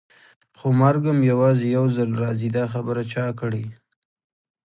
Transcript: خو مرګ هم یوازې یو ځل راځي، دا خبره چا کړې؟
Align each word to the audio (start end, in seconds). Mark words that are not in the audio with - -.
خو 0.57 0.67
مرګ 0.81 1.03
هم 1.11 1.19
یوازې 1.31 1.65
یو 1.77 1.85
ځل 1.97 2.09
راځي، 2.23 2.49
دا 2.57 2.63
خبره 2.73 3.01
چا 3.13 3.25
کړې؟ 3.39 3.63